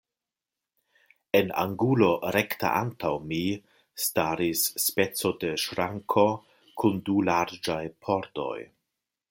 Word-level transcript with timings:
En 1.39 1.51
angulo 1.63 2.07
rekte 2.35 2.71
antaŭ 2.79 3.11
mi 3.33 3.41
staris 4.05 4.65
speco 4.87 5.33
de 5.45 5.53
ŝranko 5.65 6.27
kun 6.83 7.01
du 7.11 7.21
larĝaj 7.31 7.81
pordoj. 8.07 8.57